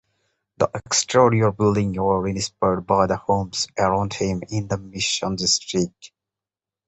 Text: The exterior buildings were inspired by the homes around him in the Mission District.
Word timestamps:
The 0.57 0.67
exterior 0.73 1.51
buildings 1.51 1.95
were 1.99 2.27
inspired 2.27 2.87
by 2.87 3.05
the 3.05 3.17
homes 3.17 3.67
around 3.77 4.15
him 4.15 4.41
in 4.49 4.67
the 4.67 4.79
Mission 4.79 5.35
District. 5.35 6.11